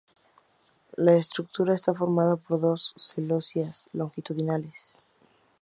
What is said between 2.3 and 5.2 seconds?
por dos celosías longitudinales.